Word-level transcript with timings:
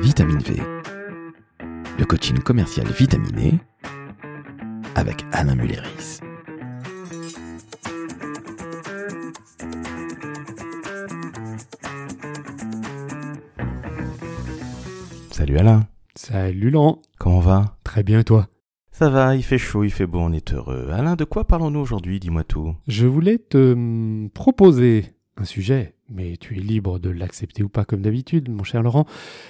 Vitamine 0.00 0.38
V, 0.38 0.62
le 1.98 2.04
coaching 2.04 2.38
commercial 2.38 2.86
vitaminé 2.88 3.58
avec 4.94 5.24
Alain 5.32 5.54
Mulleris. 5.54 6.20
Salut 15.30 15.58
Alain, 15.58 15.86
Salut 16.14 16.70
Laurent, 16.70 17.02
comment 17.18 17.40
va? 17.40 17.76
Très 17.84 18.02
bien 18.02 18.20
et 18.20 18.24
toi? 18.24 18.48
Ça 18.90 19.10
va, 19.10 19.36
il 19.36 19.42
fait 19.42 19.58
chaud, 19.58 19.84
il 19.84 19.90
fait 19.90 20.06
beau, 20.06 20.20
on 20.20 20.32
est 20.32 20.54
heureux. 20.54 20.88
Alain, 20.90 21.16
de 21.16 21.24
quoi 21.24 21.44
parlons-nous 21.44 21.80
aujourd'hui? 21.80 22.18
Dis-moi 22.20 22.44
tout. 22.44 22.74
Je 22.88 23.06
voulais 23.06 23.38
te 23.38 23.72
hum, 23.72 24.30
proposer 24.32 25.06
un 25.36 25.44
sujet, 25.44 25.95
mais 26.08 26.36
tu 26.36 26.56
es 26.56 26.60
libre 26.60 26.98
de 26.98 27.10
l'accepter 27.10 27.62
ou 27.62 27.68
pas 27.68 27.84
comme 27.84 28.02
d'habitude, 28.02 28.48
mon 28.48 28.64
cher 28.64 28.82
Laurent. 28.82 29.06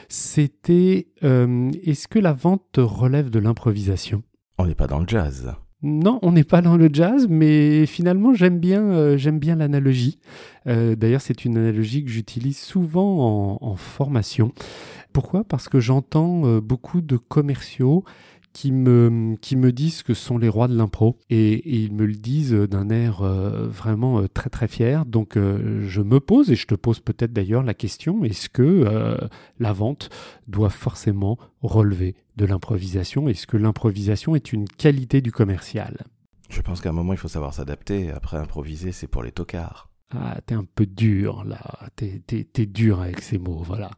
C'était 0.09 1.09
euh, 1.23 1.71
est-ce 1.85 2.09
que 2.09 2.19
la 2.19 2.33
vente 2.33 2.77
relève 2.79 3.31
de 3.31 3.39
l'improvisation? 3.39 4.23
On 4.59 4.67
n'est 4.67 4.75
pas 4.75 4.87
dans 4.87 5.01
le 5.01 5.07
jazz. 5.07 5.55
Non, 5.83 6.19
on 6.23 6.33
n'est 6.33 6.45
pas 6.45 6.63
dans 6.63 6.77
le 6.77 6.89
jazz, 6.91 7.27
mais 7.29 7.85
finalement 7.87 8.33
j'aime 8.33 8.59
bien, 8.59 8.83
euh, 8.83 9.17
j'aime 9.17 9.39
bien 9.39 9.57
l'analogie. 9.57 10.19
Euh, 10.67 10.97
D'ailleurs, 10.97 11.21
c'est 11.21 11.45
une 11.45 11.59
analogie 11.59 12.03
que 12.03 12.11
j'utilise 12.11 12.59
souvent 12.59 13.59
en, 13.61 13.67
en 13.67 13.77
formation. 13.77 14.53
Pourquoi? 15.13 15.45
Parce 15.45 15.69
que 15.69 15.81
j'entends 15.81 16.59
beaucoup 16.59 17.01
de 17.01 17.17
commerciaux 17.17 18.05
qui 18.57 18.73
me, 18.73 19.37
qui 19.43 19.55
me 19.55 19.71
disent 19.71 20.03
que 20.03 20.15
sont 20.15 20.39
les 20.39 20.49
rois 20.49 20.67
de 20.67 20.75
l'impro 20.75 21.19
et, 21.29 21.77
ils 21.79 21.93
me 21.93 22.07
le 22.07 22.15
disent 22.15 22.55
d'un 22.55 22.89
air 22.89 23.21
euh, 23.21 23.69
vraiment 23.69 24.21
euh, 24.21 24.29
très 24.29 24.49
très 24.49 24.67
fier. 24.67 25.05
Donc 25.05 25.37
euh, 25.37 25.87
je 25.87 26.01
me 26.01 26.21
pose 26.21 26.51
et 26.51 26.57
je 26.57 26.67
te 26.67 26.75
pose 26.75 27.01
peut-être 27.01 27.35
d'ailleurs 27.35 27.63
la 27.63 27.75
question 27.75 28.25
est-ce 28.25 28.49
que 28.49 29.19
la 29.59 29.73
vente 29.75 30.09
doit 30.49 30.71
forcément 30.71 31.37
relever 31.61 32.15
de 32.37 32.47
l'improvisation? 32.47 33.29
Est-ce 33.29 33.47
que 33.47 33.59
l'improvisation 33.59 34.35
est 34.35 34.55
une 34.55 34.67
qualité 34.67 35.21
du 35.21 35.33
commercial? 35.33 36.07
Je 36.49 36.63
pense 36.63 36.81
qu'à 36.81 36.89
un 36.89 36.93
moment, 36.93 37.13
il 37.13 37.19
faut 37.19 37.29
savoir 37.29 37.53
s'adapter. 37.53 38.11
Après, 38.11 38.39
improviser, 38.39 38.93
c'est 38.93 39.09
pour 39.09 39.23
les 39.23 39.33
tocards. 39.33 39.91
Ah, 40.15 40.39
t'es 40.47 40.55
un 40.55 40.65
peu 40.77 40.87
dur 40.87 41.43
là, 41.45 41.59
t'es, 41.97 42.23
t'es- 42.25 42.45
t'es 42.45 42.65
dur 42.65 43.01
avec 43.01 43.21
ces 43.23 43.39
mots, 43.39 43.63
voilà. 43.67 43.91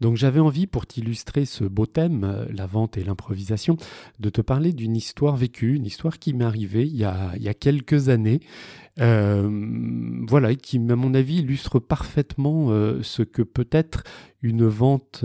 Donc 0.00 0.16
j'avais 0.18 0.40
envie, 0.40 0.66
pour 0.66 0.86
t'illustrer 0.86 1.46
ce 1.46 1.64
beau 1.64 1.86
thème, 1.86 2.22
euh, 2.24 2.44
la 2.52 2.66
vente 2.66 2.98
et 2.98 3.04
l'improvisation, 3.04 3.78
de 4.20 4.28
te 4.28 4.42
parler 4.42 4.74
d'une 4.74 4.94
histoire 4.94 5.36
vécue, 5.36 5.74
une 5.74 5.86
histoire 5.86 6.18
qui 6.18 6.34
m'est 6.34 6.44
arrivée 6.44 6.84
il 6.86 6.94
y 6.96 7.04
a, 7.04 7.32
il 7.36 7.42
y 7.42 7.48
a 7.48 7.54
quelques 7.54 8.10
années, 8.10 8.40
euh, 9.00 9.48
voilà, 10.28 10.54
qui, 10.54 10.76
à 10.76 10.96
mon 10.96 11.14
avis, 11.14 11.38
illustre 11.38 11.78
parfaitement 11.78 12.66
euh, 12.70 13.02
ce 13.02 13.22
que 13.22 13.42
peut 13.42 13.68
être 13.72 14.02
une 14.42 14.66
vente 14.66 15.24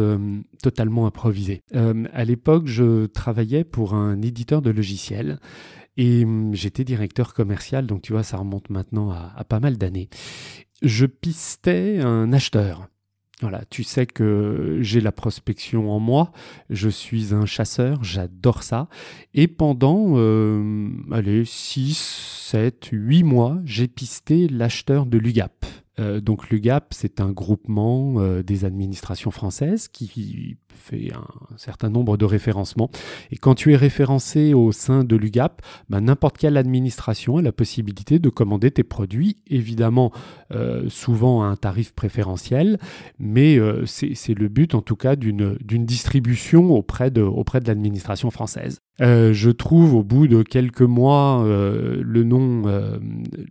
totalement 0.64 1.06
improvisée. 1.06 1.62
À 1.74 2.26
l'époque, 2.26 2.66
je 2.66 3.06
travaillais 3.06 3.64
pour 3.64 3.94
un 3.94 4.22
éditeur 4.24 4.64
de 4.64 4.72
logiciels. 4.72 5.40
Et 5.98 6.24
hum, 6.24 6.54
j'étais 6.54 6.84
directeur 6.84 7.34
commercial, 7.34 7.86
donc 7.86 8.02
tu 8.02 8.14
vois, 8.14 8.24
ça 8.24 8.38
remonte 8.38 8.70
maintenant 8.70 9.12
à, 9.12 9.44
pas 9.44 9.60
mal 9.60 9.78
d'années. 9.78 10.10
Je 10.82 11.06
pistais 11.06 12.00
un 12.00 12.34
acheteur. 12.34 12.88
Voilà, 13.42 13.64
tu 13.70 13.84
sais 13.84 14.06
que 14.06 14.78
j'ai 14.82 15.02
la 15.02 15.12
prospection 15.12 15.92
en 15.92 16.00
moi, 16.00 16.32
je 16.70 16.88
suis 16.88 17.34
un 17.34 17.46
chasseur, 17.46 18.04
j'adore 18.04 18.64
ça. 18.64 18.88
Et 19.34 19.48
pendant, 19.48 20.14
euh, 20.16 20.90
allez, 21.12 21.44
6, 21.44 21.98
7, 22.52 22.90
8 22.92 23.24
mois, 23.24 23.60
j'ai 23.66 23.88
pisté 23.88 24.48
l'acheteur 24.48 25.06
de 25.06 25.18
l'UGAP. 25.18 25.63
Euh, 26.00 26.22
donc 26.22 26.50
l'UGAP, 26.50 26.94
c'est 26.94 27.22
un 27.22 27.32
groupement 27.32 28.16
euh, 28.18 28.44
des 28.44 28.66
administrations 28.66 29.32
françaises 29.32 29.88
qui 29.88 30.58
fait 30.74 31.12
un 31.14 31.58
certain 31.58 31.90
nombre 31.90 32.18
de 32.18 32.26
référencements. 32.26 32.90
Et 33.32 33.38
quand 33.38 33.56
tu 33.56 33.74
es 33.74 33.76
référencé 33.76 34.54
au 34.54 34.72
sein 34.72 35.04
de 35.04 35.16
l'UGAP, 35.16 35.62
ben, 35.90 36.02
n'importe 36.02 36.38
quelle 36.38 36.58
administration 36.58 37.38
a 37.38 37.42
la 37.42 37.52
possibilité 37.52 38.20
de 38.20 38.30
commander 38.30 38.72
tes 38.72 38.84
produits, 38.84 39.38
évidemment 39.48 40.12
euh, 40.52 40.90
souvent 40.90 41.44
à 41.44 41.46
un 41.48 41.56
tarif 41.56 41.94
préférentiel, 41.94 42.80
mais 43.20 43.60
c'est 43.86 44.34
le 44.34 44.48
but 44.48 44.76
en 44.76 44.82
tout 44.82 44.96
cas 44.96 45.16
d'une 45.16 45.86
distribution 45.86 46.72
auprès 46.72 47.12
de 47.12 47.68
l'administration 47.68 48.32
française. 48.32 48.83
Euh, 49.02 49.34
je 49.34 49.50
trouve 49.50 49.96
au 49.96 50.04
bout 50.04 50.28
de 50.28 50.44
quelques 50.44 50.82
mois 50.82 51.44
euh, 51.44 52.02
le 52.04 52.24
nom, 52.24 52.64
euh, 52.68 53.00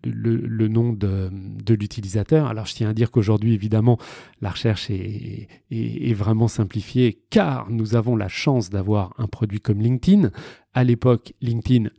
le, 0.05 0.69
nom 0.69 0.93
de, 0.93 1.31
de 1.33 1.75
l'utilisateur. 1.75 2.47
Alors 2.47 2.67
je 2.67 2.75
tiens 2.75 2.91
à 2.91 2.95
dire 2.95 3.11
qu'aujourd'hui 3.11 3.53
évidemment 3.53 3.99
la 4.41 4.51
recherche 4.51 4.89
est, 4.91 5.49
est, 5.71 6.11
est 6.11 6.15
vraiment 6.15 6.47
simplifiée 6.47 7.21
car 7.31 7.69
nous 7.71 7.97
avons 7.97 8.15
la 8.15 8.29
chance 8.29 8.71
d'avoir 8.71 9.15
un 9.19 9.27
produit 9.27 9.61
comme 9.61 9.81
LinkedIn. 9.81 10.31
À 10.75 10.85
l'époque, 10.85 11.35
LinkedIn 11.41 11.91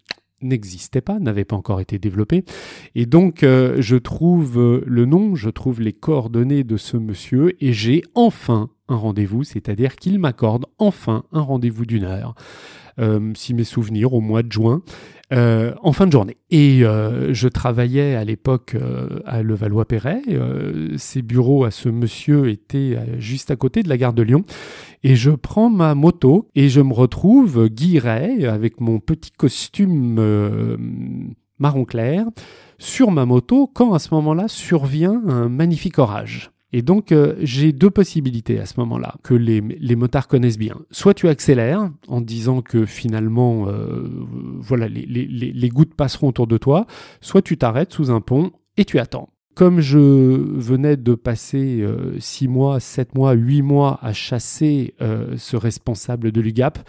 n'existait 0.41 1.01
pas, 1.01 1.19
n'avait 1.19 1.45
pas 1.45 1.55
encore 1.55 1.81
été 1.81 1.99
développé. 1.99 2.43
Et 2.95 3.05
donc, 3.05 3.41
je 3.41 3.95
trouve 3.95 4.81
le 4.85 5.05
nom, 5.05 5.35
je 5.35 5.49
trouve 5.49 5.79
les 5.79 5.93
coordonnées 5.93 6.65
de 6.65 6.75
ce 6.75 6.97
monsieur 6.97 7.53
et 7.63 7.71
j'ai 7.71 8.03
enfin 8.13 8.69
un 8.93 8.97
rendez-vous, 8.97 9.43
c'est-à-dire 9.43 9.95
qu'il 9.95 10.19
m'accorde 10.19 10.65
enfin 10.77 11.23
un 11.31 11.41
rendez-vous 11.41 11.85
d'une 11.85 12.03
heure, 12.03 12.35
euh, 12.99 13.31
si 13.35 13.53
mes 13.53 13.63
souvenirs, 13.63 14.13
au 14.13 14.21
mois 14.21 14.43
de 14.43 14.51
juin, 14.51 14.81
euh, 15.33 15.73
en 15.81 15.93
fin 15.93 16.05
de 16.05 16.11
journée. 16.11 16.37
Et 16.51 16.85
euh, 16.85 17.33
je 17.33 17.47
travaillais 17.47 18.15
à 18.15 18.23
l'époque 18.23 18.75
à 19.25 19.41
Levallois-Perret. 19.41 20.21
Ses 20.97 21.21
bureaux 21.21 21.65
à 21.65 21.71
ce 21.71 21.89
monsieur 21.89 22.49
étaient 22.49 22.97
juste 23.17 23.51
à 23.51 23.55
côté 23.55 23.83
de 23.83 23.89
la 23.89 23.97
gare 23.97 24.13
de 24.13 24.21
Lyon. 24.21 24.45
Et 25.03 25.15
je 25.15 25.31
prends 25.31 25.69
ma 25.69 25.95
moto 25.95 26.47
et 26.55 26.69
je 26.69 26.81
me 26.81 26.93
retrouve 26.93 27.67
guiré 27.67 28.45
avec 28.45 28.79
mon 28.79 28.99
petit 28.99 29.31
costume 29.31 30.77
marron 31.59 31.85
clair 31.85 32.25
sur 32.77 33.11
ma 33.11 33.25
moto 33.25 33.69
quand 33.73 33.93
à 33.93 33.99
ce 33.99 34.13
moment-là 34.13 34.47
survient 34.47 35.21
un 35.27 35.49
magnifique 35.49 35.97
orage. 35.97 36.52
Et 36.73 36.81
donc, 36.81 37.11
euh, 37.11 37.35
j'ai 37.39 37.71
deux 37.71 37.91
possibilités 37.91 38.59
à 38.59 38.65
ce 38.65 38.73
moment-là, 38.79 39.15
que 39.23 39.35
les, 39.35 39.61
motards 39.95 40.27
connaissent 40.27 40.57
bien. 40.57 40.79
Soit 40.89 41.13
tu 41.13 41.29
accélères 41.29 41.91
en 42.07 42.19
disant 42.19 42.61
que 42.61 42.85
finalement, 42.85 43.67
euh, 43.67 44.09
voilà, 44.59 44.87
les, 44.87 45.69
gouttes 45.69 45.93
passeront 45.93 46.29
autour 46.29 46.47
de 46.47 46.57
toi, 46.57 46.87
soit 47.21 47.43
tu 47.43 47.57
t'arrêtes 47.57 47.93
sous 47.93 48.09
un 48.09 48.21
pont 48.21 48.51
et 48.75 48.85
tu 48.85 48.97
attends. 48.97 49.29
Comme 49.55 49.81
je 49.81 49.99
venais 49.99 50.97
de 50.97 51.13
passer 51.13 51.81
euh, 51.81 52.19
six 52.19 52.47
mois, 52.47 52.79
sept 52.79 53.13
mois, 53.13 53.33
huit 53.33 53.61
mois 53.61 53.99
à 54.01 54.11
chasser 54.11 54.95
euh, 54.99 55.35
ce 55.37 55.55
responsable 55.55 56.31
de 56.31 56.41
l'UGAP, 56.41 56.79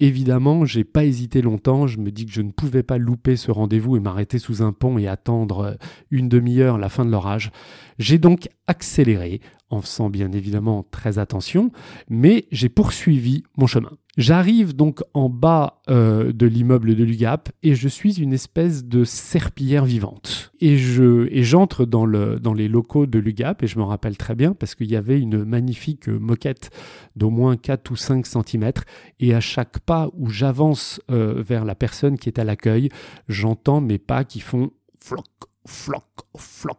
évidemment, 0.00 0.64
j'ai 0.64 0.84
pas 0.84 1.04
hésité 1.04 1.42
longtemps. 1.42 1.86
Je 1.86 1.98
me 1.98 2.10
dis 2.10 2.26
que 2.26 2.32
je 2.32 2.42
ne 2.42 2.50
pouvais 2.50 2.82
pas 2.82 2.98
louper 2.98 3.36
ce 3.36 3.50
rendez-vous 3.50 3.96
et 3.96 4.00
m'arrêter 4.00 4.38
sous 4.38 4.62
un 4.62 4.72
pont 4.72 4.98
et 4.98 5.08
attendre 5.08 5.58
euh, 5.60 5.74
une 6.10 6.28
demi-heure 6.28 6.78
la 6.78 6.88
fin 6.88 7.04
de 7.04 7.10
l'orage. 7.10 7.50
J'ai 7.98 8.18
donc 8.18 8.48
accéléré 8.66 9.40
en 9.70 9.80
faisant 9.80 10.10
bien 10.10 10.32
évidemment 10.32 10.86
très 10.90 11.18
attention, 11.18 11.70
mais 12.08 12.46
j'ai 12.50 12.68
poursuivi 12.68 13.42
mon 13.56 13.66
chemin. 13.66 13.92
J'arrive 14.18 14.74
donc 14.74 15.04
en 15.14 15.28
bas 15.28 15.80
euh, 15.88 16.32
de 16.32 16.44
l'immeuble 16.44 16.96
de 16.96 17.04
l'UGAP 17.04 17.50
et 17.62 17.76
je 17.76 17.86
suis 17.86 18.20
une 18.20 18.32
espèce 18.32 18.84
de 18.84 19.04
serpillière 19.04 19.84
vivante. 19.84 20.50
Et 20.60 20.76
je 20.76 21.28
et 21.30 21.44
j'entre 21.44 21.84
dans 21.84 22.04
le 22.04 22.40
dans 22.40 22.52
les 22.52 22.66
locaux 22.66 23.06
de 23.06 23.20
l'UGAP 23.20 23.62
et 23.62 23.68
je 23.68 23.78
me 23.78 23.84
rappelle 23.84 24.16
très 24.16 24.34
bien 24.34 24.54
parce 24.54 24.74
qu'il 24.74 24.90
y 24.90 24.96
avait 24.96 25.20
une 25.20 25.44
magnifique 25.44 26.08
moquette 26.08 26.70
d'au 27.14 27.30
moins 27.30 27.56
4 27.56 27.92
ou 27.92 27.96
5 27.96 28.26
cm 28.26 28.72
et 29.20 29.34
à 29.34 29.40
chaque 29.40 29.78
pas 29.78 30.10
où 30.14 30.28
j'avance 30.30 31.00
euh, 31.12 31.40
vers 31.40 31.64
la 31.64 31.76
personne 31.76 32.18
qui 32.18 32.28
est 32.28 32.40
à 32.40 32.44
l'accueil, 32.44 32.88
j'entends 33.28 33.80
mes 33.80 33.98
pas 33.98 34.24
qui 34.24 34.40
font 34.40 34.72
floc 34.98 35.26
floc, 35.68 36.02
floc, 36.36 36.78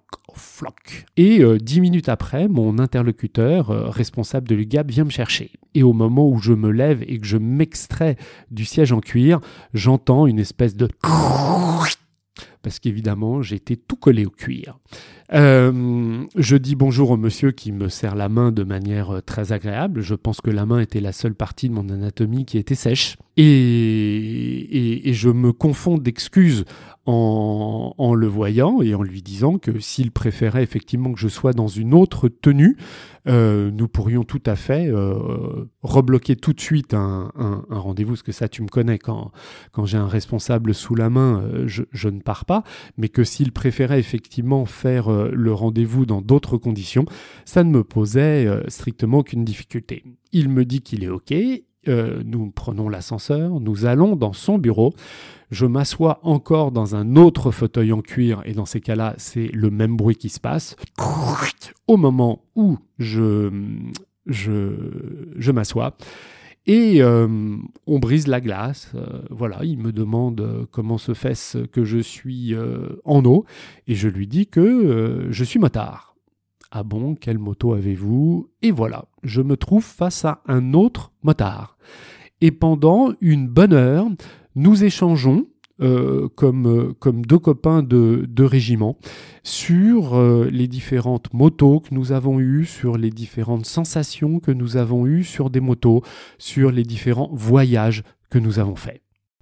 Et 1.18 1.42
euh, 1.42 1.58
dix 1.58 1.82
minutes 1.82 2.10
après, 2.10 2.48
mon 2.48 2.80
interlocuteur, 2.80 3.70
euh, 3.70 3.90
responsable 3.90 4.48
de 4.48 4.56
l'UGAP, 4.56 4.90
vient 4.90 5.06
me 5.06 5.10
chercher. 5.10 5.52
Et 5.76 5.84
au 5.84 5.94
moment 5.94 6.30
où 6.30 6.40
je 6.40 6.54
me 6.54 6.72
lève 6.72 7.04
et 7.08 7.20
que 7.20 7.28
je 7.28 7.38
m'extrais 7.38 8.18
du 8.52 8.66
siège 8.66 8.92
en 8.92 9.00
cuir, 9.00 9.40
j'entends 9.74 10.28
une 10.28 10.40
espèce 10.40 10.76
de... 10.76 10.88
Parce 12.62 12.80
qu'évidemment, 12.80 13.42
j'étais 13.42 13.78
tout 13.78 13.96
collé 13.96 14.26
au 14.26 14.30
cuir. 14.30 14.80
Euh, 15.34 16.26
je 16.36 16.58
dis 16.58 16.76
bonjour 16.76 17.12
au 17.12 17.18
monsieur 17.18 17.52
qui 17.52 17.72
me 17.72 17.88
serre 17.88 18.16
la 18.16 18.28
main 18.28 18.52
de 18.52 18.64
manière 18.64 19.22
très 19.26 19.54
agréable. 19.54 20.02
Je 20.02 20.14
pense 20.14 20.42
que 20.42 20.50
la 20.50 20.66
main 20.66 20.80
était 20.82 21.00
la 21.00 21.14
seule 21.14 21.36
partie 21.36 21.70
de 21.70 21.74
mon 21.74 21.88
anatomie 21.88 22.46
qui 22.46 22.58
était 22.58 22.76
sèche. 22.76 23.16
Et 23.38 25.02
je 25.14 25.30
me 25.30 25.54
confonds 25.54 25.98
d'excuses 25.98 26.66
en, 27.06 28.14
le 28.14 28.28
voyant 28.28 28.82
et 28.82 28.94
en 28.94 29.02
lui 29.02 29.22
disant 29.22 29.58
que 29.58 29.80
s'il 29.80 30.12
préférait 30.12 30.64
effectivement 30.64 31.12
que 31.12 31.20
je 31.20 31.28
sois 31.28 31.54
dans 31.54 31.68
une 31.68 31.94
autre 31.94 32.28
tenue, 32.28 32.78
euh, 33.28 33.72
nous 33.72 33.88
pourrions 33.88 34.24
tout 34.24 34.42
à 34.46 34.56
fait 34.56 34.88
euh, 34.88 35.66
rebloquer 35.82 36.36
tout 36.36 36.54
de 36.54 36.62
suite 36.62 36.94
un, 36.94 37.32
rendez-vous, 37.70 38.14
parce 38.14 38.24
que 38.24 38.32
ça 38.32 38.48
tu 38.48 38.62
me 38.62 38.68
connais, 38.68 39.00
quand, 39.00 39.32
j'ai 39.86 39.98
un 39.98 40.08
responsable 40.08 40.74
sous 40.74 40.96
la 40.96 41.10
main, 41.10 41.42
euh, 41.42 41.68
je, 41.68 41.84
je, 41.92 42.10
ne 42.10 42.20
pars 42.20 42.46
pas, 42.46 42.64
mais 42.98 43.10
que 43.10 43.24
s'il 43.24 43.52
préférait 43.52 44.00
effectivement 44.00 44.66
faire 44.66 45.10
le 45.10 45.54
rendez-vous 45.54 46.06
dans 46.06 46.22
d'autres 46.22 46.58
conditions, 46.58 47.06
ça 47.46 47.64
ne 47.64 47.72
me 47.72 47.84
posait 47.84 48.48
strictement 48.68 49.20
aucune 49.20 49.46
difficulté. 49.46 50.04
Il 50.32 50.50
me 50.50 50.66
dit 50.66 50.82
qu'il 50.82 51.04
est 51.04 51.10
OK, 51.10 51.34
euh, 51.88 52.22
nous 52.26 52.52
prenons 52.52 52.90
l'ascenseur, 52.90 53.60
nous 53.60 53.86
allons 53.86 54.16
dans 54.16 54.34
son 54.34 54.58
bureau, 54.58 54.94
je 55.50 55.66
m'assois 55.66 56.20
encore 56.24 56.72
dans 56.72 56.96
un 56.96 57.16
autre 57.16 57.52
fauteuil 57.52 57.94
en 57.94 58.02
cuir 58.02 58.42
et 58.46 58.54
dans 58.54 58.66
ces 58.66 58.82
cas-là, 58.82 59.16
c'est 59.18 59.48
le 59.54 59.70
même 59.70 59.96
bruit 59.96 60.16
qui 60.16 60.30
se 60.30 60.40
passe. 60.40 60.76
Au 61.88 61.98
moment 61.98 62.44
où 62.56 62.78
je, 62.98 63.50
je, 64.26 64.74
je 65.38 65.52
m'assois, 65.52 65.96
et 66.66 67.02
euh, 67.02 67.58
on 67.88 68.00
brise 68.00 68.28
la 68.28 68.42
glace. 68.42 68.92
Euh, 68.94 69.22
voilà, 69.32 69.60
il 69.64 69.80
me 69.80 69.92
demande 69.92 70.68
comment 70.72 70.98
se 71.00 71.14
fait-ce 71.14 71.60
que 71.60 71.84
je 71.84 71.98
suis 71.98 72.54
en 73.06 73.26
eau. 73.26 73.46
Et 73.88 73.96
je 73.96 74.08
lui 74.08 74.28
dis 74.28 74.46
que 74.46 75.28
je 75.32 75.44
suis 75.44 75.58
motard. 75.58 76.09
Ah 76.72 76.84
bon, 76.84 77.16
quelle 77.16 77.40
moto 77.40 77.74
avez-vous? 77.74 78.50
Et 78.62 78.72
voilà, 78.72 79.06
je 79.24 79.42
me 79.42 79.58
trouve 79.58 79.84
face 79.84 80.24
à 80.26 80.42
un 80.48 80.74
autre 80.74 81.12
motard. 81.24 81.78
Et 82.42 82.52
pendant 82.52 83.12
une 83.22 83.48
bonne 83.48 83.74
heure, 83.74 84.08
nous 84.56 84.84
échangeons 84.84 85.48
euh, 85.82 86.28
comme, 86.36 86.68
euh, 86.68 86.94
comme 87.00 87.26
deux 87.26 87.40
copains 87.40 87.82
de, 87.82 88.26
de 88.28 88.44
régiment 88.44 88.98
sur 89.44 90.16
euh, 90.16 90.50
les 90.52 90.68
différentes 90.68 91.34
motos 91.34 91.80
que 91.80 91.94
nous 91.94 92.12
avons 92.12 92.40
eues, 92.40 92.66
sur 92.66 92.98
les 92.98 93.10
différentes 93.10 93.66
sensations 93.66 94.40
que 94.40 94.52
nous 94.52 94.76
avons 94.76 95.08
eues 95.08 95.24
sur 95.24 95.50
des 95.50 95.62
motos, 95.62 96.04
sur 96.38 96.72
les 96.72 96.84
différents 96.84 97.30
voyages 97.32 98.04
que 98.30 98.40
nous 98.40 98.60
avons 98.60 98.76
faits. 98.76 99.02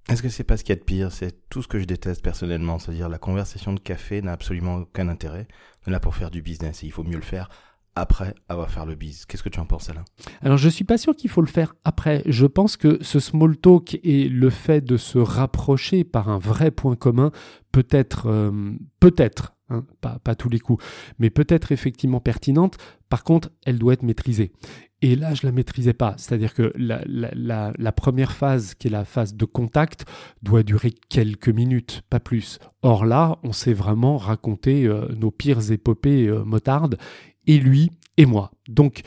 Est-ce 0.09 0.23
que 0.23 0.29
c'est 0.29 0.43
pas 0.43 0.55
ce 0.55 0.63
qu'il 0.63 0.73
y 0.73 0.77
a 0.77 0.79
de 0.79 0.85
pire? 0.85 1.11
C'est 1.11 1.49
tout 1.49 1.61
ce 1.61 1.67
que 1.67 1.79
je 1.79 1.85
déteste 1.85 2.21
personnellement, 2.23 2.79
c'est-à-dire 2.79 3.09
la 3.09 3.17
conversation 3.17 3.73
de 3.73 3.79
café 3.79 4.21
n'a 4.21 4.31
absolument 4.31 4.77
aucun 4.77 5.09
intérêt, 5.09 5.47
on 5.85 5.89
est 5.89 5.91
là 5.91 5.99
pour 5.99 6.15
faire 6.15 6.31
du 6.31 6.41
business 6.41 6.83
et 6.83 6.87
il 6.87 6.91
faut 6.91 7.03
mieux 7.03 7.17
le 7.17 7.21
faire 7.21 7.49
après 7.97 8.35
avoir 8.47 8.69
fait 8.69 8.85
le 8.85 8.95
bise. 8.95 9.25
Qu'est-ce 9.25 9.43
que 9.43 9.49
tu 9.49 9.59
en 9.59 9.65
penses, 9.65 9.89
Alain? 9.89 10.05
Alors, 10.41 10.57
je 10.57 10.69
suis 10.69 10.85
pas 10.85 10.97
sûr 10.97 11.15
qu'il 11.15 11.29
faut 11.29 11.41
le 11.41 11.47
faire 11.47 11.73
après. 11.83 12.21
Je 12.27 12.45
pense 12.45 12.77
que 12.77 12.99
ce 13.01 13.19
small 13.19 13.57
talk 13.57 13.99
et 14.03 14.29
le 14.29 14.49
fait 14.49 14.81
de 14.81 14.97
se 14.97 15.17
rapprocher 15.17 16.03
par 16.03 16.29
un 16.29 16.37
vrai 16.37 16.71
point 16.71 16.95
commun 16.95 17.31
peut 17.71 17.87
être, 17.89 18.27
euh, 18.27 18.71
peut-être, 18.99 19.56
hein, 19.69 19.85
pas, 20.01 20.35
tous 20.35 20.49
les 20.49 20.59
coups, 20.59 20.83
mais 21.19 21.29
peut-être 21.29 21.71
effectivement 21.71 22.19
pertinente. 22.19 22.77
Par 23.09 23.23
contre, 23.23 23.49
elle 23.65 23.79
doit 23.79 23.93
être 23.93 24.03
maîtrisée. 24.03 24.51
Et 25.01 25.15
là, 25.15 25.33
je 25.35 25.45
la 25.45 25.51
maîtrisais 25.51 25.93
pas. 25.93 26.15
C'est-à-dire 26.17 26.53
que 26.53 26.73
la, 26.75 27.91
première 27.91 28.31
phase, 28.31 28.73
qui 28.73 28.87
est 28.87 28.91
la 28.91 29.05
phase 29.05 29.35
de 29.35 29.45
contact, 29.45 30.05
doit 30.41 30.63
durer 30.63 30.91
quelques 31.09 31.49
minutes, 31.49 32.01
pas 32.09 32.19
plus. 32.19 32.59
Or 32.81 33.05
là, 33.05 33.37
on 33.43 33.51
s'est 33.51 33.73
vraiment 33.73 34.17
raconté 34.17 34.85
euh, 34.85 35.07
nos 35.15 35.29
pires 35.29 35.71
épopées 35.71 36.27
euh, 36.27 36.43
motardes 36.43 36.97
et 37.45 37.59
lui 37.59 37.91
et 38.17 38.25
moi. 38.25 38.51
Donc, 38.67 39.01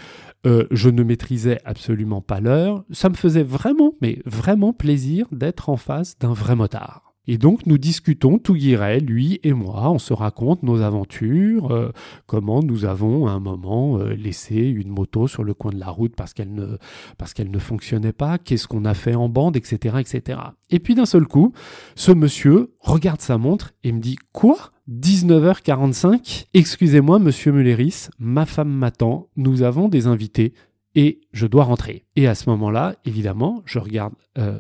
euh, 0.46 0.66
je 0.70 0.88
ne 0.88 1.02
maîtrisais 1.02 1.60
absolument 1.64 2.20
pas 2.20 2.40
l'heure. 2.40 2.84
Ça 2.92 3.08
me 3.08 3.14
faisait 3.14 3.42
vraiment, 3.42 3.94
mais 4.00 4.22
vraiment 4.24 4.72
plaisir 4.72 5.26
d'être 5.32 5.68
en 5.68 5.76
face 5.76 6.18
d'un 6.18 6.32
vrai 6.32 6.54
motard. 6.54 7.09
Et 7.32 7.38
donc 7.38 7.64
nous 7.64 7.78
discutons, 7.78 8.38
tout 8.38 8.54
guirait, 8.54 8.98
lui 8.98 9.38
et 9.44 9.52
moi, 9.52 9.88
on 9.92 10.00
se 10.00 10.12
raconte 10.12 10.64
nos 10.64 10.80
aventures, 10.80 11.70
euh, 11.70 11.92
comment 12.26 12.60
nous 12.60 12.84
avons 12.84 13.28
à 13.28 13.30
un 13.30 13.38
moment 13.38 14.00
euh, 14.00 14.14
laissé 14.14 14.56
une 14.56 14.88
moto 14.88 15.28
sur 15.28 15.44
le 15.44 15.54
coin 15.54 15.70
de 15.70 15.78
la 15.78 15.90
route 15.90 16.16
parce 16.16 16.34
qu'elle 16.34 16.52
ne, 16.52 16.76
parce 17.18 17.32
qu'elle 17.32 17.52
ne 17.52 17.58
fonctionnait 17.60 18.12
pas, 18.12 18.38
qu'est-ce 18.38 18.66
qu'on 18.66 18.84
a 18.84 18.94
fait 18.94 19.14
en 19.14 19.28
bande, 19.28 19.56
etc. 19.56 19.98
etc. 20.00 20.40
Et 20.70 20.80
puis 20.80 20.96
d'un 20.96 21.06
seul 21.06 21.24
coup, 21.28 21.52
ce 21.94 22.10
monsieur 22.10 22.74
regarde 22.80 23.20
sa 23.20 23.38
montre 23.38 23.74
et 23.84 23.92
me 23.92 24.00
dit 24.00 24.16
Quoi? 24.32 24.72
19h45 24.90 26.46
Excusez-moi, 26.52 27.20
monsieur 27.20 27.52
Mulleris, 27.52 28.08
ma 28.18 28.44
femme 28.44 28.72
m'attend, 28.72 29.28
nous 29.36 29.62
avons 29.62 29.88
des 29.88 30.08
invités 30.08 30.52
et 30.96 31.20
je 31.32 31.46
dois 31.46 31.62
rentrer. 31.62 32.06
Et 32.16 32.26
à 32.26 32.34
ce 32.34 32.50
moment-là, 32.50 32.96
évidemment, 33.04 33.62
je 33.66 33.78
regarde 33.78 34.14
euh, 34.36 34.58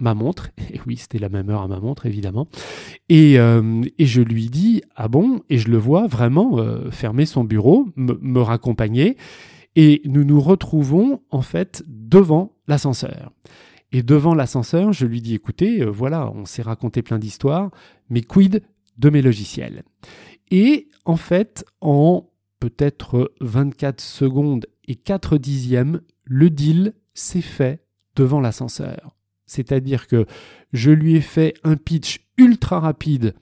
ma 0.00 0.14
montre, 0.14 0.50
et 0.72 0.80
oui, 0.86 0.96
c'était 0.96 1.18
la 1.18 1.28
même 1.28 1.50
heure 1.50 1.62
à 1.62 1.68
ma 1.68 1.80
montre, 1.80 2.06
évidemment, 2.06 2.48
et, 3.08 3.38
euh, 3.38 3.82
je 3.98 4.22
lui 4.22 4.48
dis 4.48 4.82
Ah 4.96 5.08
bon? 5.08 5.40
Et 5.48 5.58
je 5.58 5.68
le 5.68 5.78
vois 5.78 6.06
vraiment 6.06 6.58
euh, 6.58 6.90
fermer 6.90 7.26
son 7.26 7.44
bureau, 7.44 7.88
me 7.96 8.40
raccompagner, 8.40 9.16
et 9.76 10.02
nous 10.04 10.24
nous 10.24 10.40
retrouvons 10.40 11.20
en 11.30 11.42
fait 11.42 11.84
devant 11.86 12.52
l'ascenseur. 12.66 13.30
Et 13.92 14.02
devant 14.02 14.34
l'ascenseur, 14.34 14.92
je 14.92 15.06
lui 15.06 15.20
dis 15.20 15.34
écoutez, 15.34 15.84
voilà, 15.84 16.30
on 16.32 16.44
s'est 16.44 16.62
raconté 16.62 17.02
plein 17.02 17.18
d'histoires, 17.18 17.70
mais 18.08 18.22
quid 18.22 18.62
de 18.98 19.10
mes 19.10 19.22
logiciels? 19.22 19.82
Et 20.50 20.88
en 21.04 21.16
fait, 21.16 21.64
en 21.80 22.30
peut-être 22.60 23.32
24 23.40 24.00
secondes 24.00 24.66
et 24.86 24.94
4 24.94 25.38
dixièmes, 25.38 26.02
le 26.24 26.50
deal 26.50 26.94
s'est 27.14 27.40
fait 27.40 27.84
devant 28.14 28.40
l'ascenseur. 28.40 29.16
C'est-à-dire 29.50 30.06
que 30.06 30.26
je 30.72 30.92
lui 30.92 31.16
ai 31.16 31.20
fait 31.20 31.54
un 31.64 31.76
pitch 31.76 32.20
ultra 32.38 32.78
rapide 32.78 33.34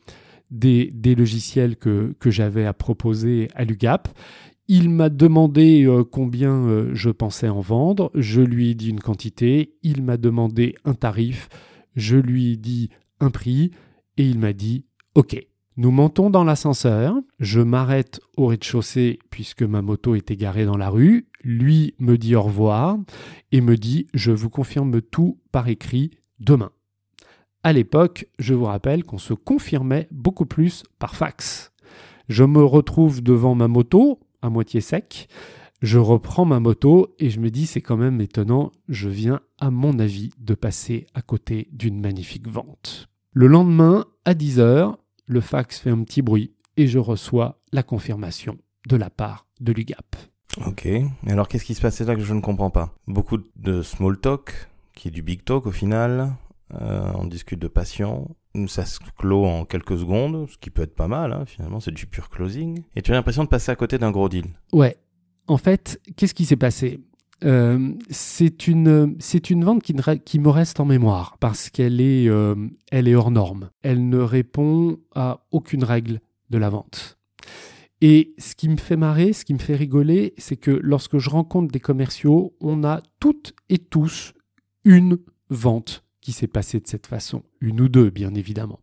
des, 0.51 0.91
logiciels 1.15 1.77
que, 1.77 2.15
que 2.19 2.31
j'avais 2.31 2.65
à 2.65 2.73
proposer 2.73 3.49
à 3.55 3.65
l'UGAP. 3.65 4.09
Il 4.69 4.89
m'a 4.89 5.11
demandé 5.11 5.85
euh, 5.85 6.05
combien 6.05 6.55
euh, 6.55 6.91
je 6.95 7.11
pensais 7.11 7.51
en 7.51 7.61
vendre. 7.61 8.11
Je 8.15 8.41
lui 8.41 8.71
ai 8.71 8.75
dit 8.75 8.89
une 8.89 9.01
quantité. 9.01 9.75
Il 9.83 10.03
m'a 10.03 10.17
demandé 10.17 10.75
un 10.87 10.95
tarif. 10.95 11.51
Je 11.95 12.17
lui 12.17 12.53
ai 12.53 12.57
dit 12.57 12.89
un 13.21 13.31
prix. 13.31 13.73
Et 14.17 14.27
il 14.27 14.39
m'a 14.39 14.55
dit 14.55 14.87
OK. 15.15 15.37
Nous 15.79 15.93
montons 15.93 16.29
dans 16.29 16.43
l'ascenseur, 16.43 17.15
je 17.39 17.61
m'arrête 17.61 18.21
au 18.37 18.47
rez-de-chaussée 18.47 19.21
puisque 19.31 19.63
ma 19.63 19.81
moto 19.81 20.17
était 20.17 20.35
garée 20.35 20.65
dans 20.65 20.77
la 20.77 20.91
rue, 20.91 21.29
lui 21.45 21.95
me 22.01 22.19
dit 22.19 22.35
au 22.35 22.43
revoir 22.43 22.99
et 23.53 23.61
me 23.61 23.77
dit 23.77 24.09
je 24.13 24.33
vous 24.33 24.51
confirme 24.51 25.01
tout 25.01 25.39
par 25.53 25.69
écrit 25.69 26.11
demain. 26.41 26.73
À 27.63 27.73
l'époque, 27.73 28.27
je 28.41 28.55
vous 28.55 28.65
rappelle 28.65 29.05
qu'on 29.05 29.19
se 29.19 29.35
confirmait 29.35 30.09
beaucoup 30.11 30.47
plus 30.47 30.83
par 30.99 31.15
fax. 31.15 31.71
Je 32.29 32.43
me 32.43 32.65
retrouve 32.65 33.23
devant 33.23 33.55
ma 33.55 33.69
moto, 33.69 34.19
à 34.43 34.51
moitié 34.51 34.81
sec, 34.81 35.29
je 35.81 36.01
reprends 36.01 36.45
ma 36.45 36.59
moto 36.59 37.15
et 37.21 37.31
je 37.31 37.39
me 37.39 37.51
dis 37.51 37.67
c'est 37.67 37.83
quand 37.83 37.97
même 37.97 38.21
étonnant, 38.21 38.73
je 38.89 39.09
viens 39.09 39.39
à 39.61 39.71
mon 39.71 40.01
avis 40.01 40.31
de 40.41 40.55
passer 40.55 41.07
à 41.15 41.23
côté 41.23 41.69
d'une 41.71 42.01
magnifique 42.01 42.49
vente. 42.49 43.09
Le 43.33 43.47
lendemain, 43.47 44.07
à 44.25 44.35
10h, 44.35 44.97
le 45.29 45.41
fax 45.41 45.79
fait 45.79 45.91
un 45.91 46.03
petit 46.03 46.23
bruit 46.23 46.53
et 46.77 46.87
je 46.87 46.99
reçois 46.99 47.61
la 47.73 47.83
confirmation 47.83 48.57
de 48.89 48.97
la 48.97 49.11
part 49.11 49.47
de 49.61 49.73
l'UGAP. 49.73 50.17
Ok, 50.67 50.89
alors 51.27 51.47
qu'est-ce 51.47 51.65
qui 51.65 51.75
se 51.75 51.81
passait 51.81 52.05
là 52.05 52.17
que 52.17 52.23
je 52.23 52.35
ne 52.35 52.41
comprends 52.41 52.71
pas. 52.71 52.95
Beaucoup 53.07 53.39
de 53.57 53.83
small 53.83 54.19
talk, 54.19 54.69
qui 54.95 55.09
est 55.09 55.11
du 55.13 55.23
big 55.23 55.45
talk 55.45 55.67
au 55.67 55.71
final, 55.71 56.33
euh, 56.81 57.13
on 57.15 57.27
discute 57.27 57.61
de 57.61 57.69
passion, 57.69 58.35
ça 58.67 58.85
se 58.85 58.99
clôt 59.17 59.45
en 59.45 59.65
quelques 59.65 59.99
secondes, 59.99 60.49
ce 60.49 60.57
qui 60.59 60.71
peut 60.71 60.83
être 60.83 60.95
pas 60.95 61.09
mal, 61.09 61.33
hein, 61.33 61.45
finalement 61.47 61.81
c'est 61.81 61.93
du 61.93 62.07
pur 62.07 62.31
closing, 62.31 62.83
et 62.97 63.03
tu 63.03 63.13
as 63.13 63.15
l'impression 63.15 63.45
de 63.45 63.49
passer 63.49 63.71
à 63.71 63.77
côté 63.77 63.99
d'un 63.99 64.11
gros 64.11 64.29
deal. 64.29 64.47
Ouais, 64.73 64.97
en 65.47 65.59
fait, 65.59 66.01
qu'est-ce 66.17 66.35
qui 66.35 66.45
s'est 66.45 66.57
passé? 66.57 67.01
Euh, 67.45 67.93
c'est 68.11 68.67
une, 68.67 69.17
c'est 69.21 69.51
une 69.51 69.65
vente 69.65 69.83
qui, 69.83 69.95
me 70.39 70.49
reste 70.49 70.81
en 70.81 70.85
mémoire 70.85 71.37
parce 71.39 71.71
qu'elle 71.71 72.01
est, 72.01 72.29
euh, 72.29 72.55
elle 72.91 73.09
est 73.09 73.15
hors 73.15 73.31
norme. 73.31 73.71
Elle 73.83 74.09
ne 74.09 74.19
répond 74.19 74.99
à 75.15 75.47
aucune 75.51 75.85
règle 75.85 76.21
de 76.51 76.59
la 76.59 76.69
vente. 76.69 77.19
Et 78.01 78.35
ce 78.39 78.55
qui 78.55 78.69
me 78.69 78.77
fait 78.77 78.97
marrer, 78.97 79.33
ce 79.33 79.45
qui 79.45 79.55
me 79.55 79.59
fait 79.59 79.75
rigoler, 79.75 80.35
c'est 80.39 80.57
que 80.57 80.71
lorsque 80.71 81.19
je 81.19 81.31
rencontre 81.31 81.73
des 81.73 81.81
commerciaux, 81.81 82.55
on 82.61 82.85
a 82.85 83.03
toutes 83.19 83.55
et 83.69 83.79
tous 83.79 84.35
une 84.85 85.19
vente 85.51 86.05
qui 86.21 86.33
s'est 86.33 86.47
passée 86.47 86.79
de 86.79 86.87
cette 86.87 87.07
façon. 87.07 87.43
Une 87.61 87.81
ou 87.81 87.89
deux, 87.89 88.11
bien 88.11 88.35
évidemment. 88.35 88.81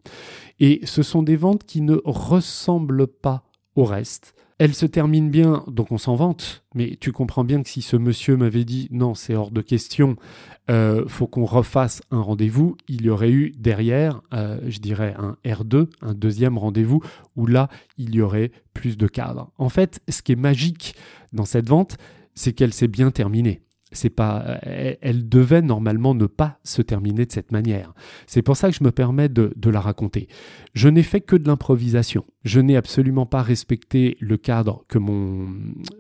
Et 0.60 0.82
ce 0.84 1.04
sont 1.04 1.24
des 1.24 1.36
ventes 1.36 1.64
qui 1.64 1.82
ne 1.82 1.98
ressemblent 2.04 3.08
pas 3.08 3.46
au 3.76 3.84
reste. 3.84 4.36
Elle 4.58 4.74
se 4.74 4.86
termine 4.86 5.30
bien, 5.30 5.66
donc 5.68 5.92
on 5.92 5.98
s'en 5.98 6.16
vante, 6.16 6.64
mais 6.74 6.98
tu 7.02 7.12
comprends 7.12 7.44
bien 7.44 7.62
que 7.62 7.68
si 7.68 7.82
ce 7.82 7.98
monsieur 7.98 8.38
m'avait 8.38 8.64
dit 8.64 8.88
non, 8.90 9.14
c'est 9.14 9.36
hors 9.36 9.52
de 9.52 9.62
question, 9.62 10.16
euh, 10.70 11.04
faut 11.10 11.28
qu'on 11.28 11.44
refasse 11.44 12.02
un 12.10 12.22
rendez-vous, 12.22 12.78
il 12.88 13.04
y 13.04 13.10
aurait 13.10 13.32
eu 13.32 13.52
derrière, 13.58 14.22
euh, 14.34 14.60
je 14.68 14.80
dirais, 14.80 15.14
un 15.18 15.36
R2, 15.44 15.90
un 16.02 16.14
deuxième 16.14 16.58
rendez-vous, 16.58 17.02
où 17.36 17.48
là, 17.48 17.68
il 17.98 18.16
y 18.16 18.22
aurait 18.22 18.52
plus 18.74 18.96
de 18.96 19.08
cadres. 19.08 19.52
En 19.58 19.68
fait, 19.68 20.00
ce 20.08 20.22
qui 20.22 20.32
est 20.32 20.38
magique 20.38 20.96
dans 21.34 21.46
cette 21.46 21.68
vente, 21.68 21.98
c'est 22.34 22.54
qu'elle 22.54 22.74
s'est 22.74 22.88
bien 22.88 23.12
terminée 23.12 23.65
c'est 23.92 24.10
pas, 24.10 24.60
elle 24.64 25.30
devait 25.30 25.62
normalement 25.62 26.16
ne 26.16 26.26
pas 26.26 26.60
se 26.64 26.82
terminer 26.82 27.26
de 27.26 27.32
cette 27.32 27.52
manière. 27.52 27.94
C'est 28.26 28.42
pour 28.42 28.58
ça 28.58 28.70
que 28.70 28.76
je 28.76 28.84
me 28.84 28.92
permets 28.92 29.30
de, 29.30 29.54
la 29.70 29.80
raconter. 29.80 30.28
Je 30.74 30.90
n'ai 30.90 31.04
fait 31.04 31.22
que 31.22 31.36
de 31.36 31.48
l'improvisation. 31.48 32.26
Je 32.44 32.60
n'ai 32.60 32.76
absolument 32.76 33.26
pas 33.26 33.42
respecté 33.42 34.18
le 34.20 34.38
cadre 34.38 34.86
que 34.88 34.98
mon, 34.98 35.48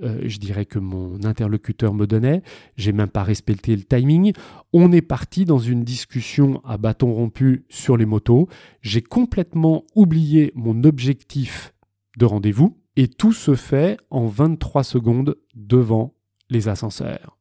euh, 0.03 0.21
je 0.25 0.37
dirais 0.37 0.65
que 0.65 0.79
mon 0.79 1.23
interlocuteur 1.23 1.93
me 1.93 2.05
donnait. 2.05 2.41
J'ai 2.75 2.91
même 2.91 3.09
pas 3.09 3.23
respecté 3.23 3.75
le 3.75 3.83
timing. 3.83 4.33
On 4.73 4.91
est 4.91 5.01
parti 5.01 5.45
dans 5.45 5.59
une 5.59 5.83
discussion 5.83 6.61
à 6.65 6.77
bâton 6.77 7.13
rompu 7.13 7.65
sur 7.69 7.97
les 7.97 8.05
motos. 8.05 8.47
J'ai 8.81 9.01
complètement 9.01 9.83
oublié 9.95 10.51
mon 10.55 10.83
objectif 10.83 11.73
de 12.17 12.25
rendez-vous 12.25 12.77
Et 12.95 13.07
tout 13.07 13.33
se 13.33 13.55
fait 13.55 13.97
en 14.09 14.25
23 14.25 14.83
secondes 14.83 15.35
devant 15.53 16.13
les 16.49 16.67
ascenseurs. 16.67 17.37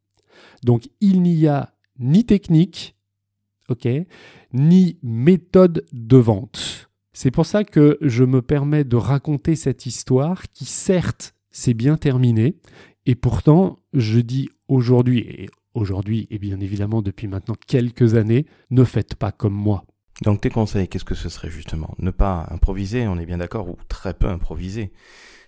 Donc 0.62 0.88
il 1.00 1.23
n'y 1.23 1.46
a 1.46 1.75
ni 1.99 2.25
technique, 2.25 2.96
ok, 3.68 3.88
ni 4.52 4.99
méthode 5.02 5.87
de 5.92 6.16
vente. 6.16 6.90
C'est 7.12 7.30
pour 7.30 7.46
ça 7.46 7.64
que 7.64 7.99
je 8.00 8.25
me 8.25 8.42
permets 8.42 8.84
de 8.84 8.96
raconter 8.96 9.56
cette 9.56 9.87
histoire 9.87 10.42
qui 10.52 10.64
certes 10.64 11.34
s'est 11.50 11.75
bien 11.75 11.96
terminée, 11.96 12.56
et 13.06 13.14
pourtant 13.14 13.78
je 13.92 14.18
dis 14.18 14.49
aujourd'hui, 14.66 15.49
aujourd'hui 15.75 16.26
et 16.30 16.38
bien 16.38 16.58
évidemment 16.58 17.02
depuis 17.02 17.28
maintenant 17.28 17.54
quelques 17.66 18.14
années, 18.14 18.46
ne 18.70 18.82
faites 18.84 19.14
pas 19.14 19.30
comme 19.30 19.54
moi. 19.54 19.84
Donc 20.23 20.40
tes 20.40 20.50
conseils, 20.50 20.88
qu'est-ce 20.88 21.04
que 21.04 21.14
ce 21.14 21.28
serait 21.28 21.50
justement? 21.50 21.94
Ne 21.99 22.11
pas 22.11 22.46
improviser, 22.50 23.06
on 23.06 23.18
est 23.18 23.26
bien 23.26 23.38
d'accord, 23.38 23.68
ou 23.68 23.76
très 23.88 24.14
peu 24.14 24.28
improviser. 24.28 24.92